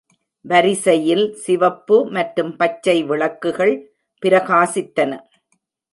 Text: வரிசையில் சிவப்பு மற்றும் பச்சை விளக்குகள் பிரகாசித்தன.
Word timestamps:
வரிசையில் 0.45 1.25
சிவப்பு 1.43 1.97
மற்றும் 2.15 2.51
பச்சை 2.57 2.97
விளக்குகள் 3.11 3.75
பிரகாசித்தன. 4.23 5.11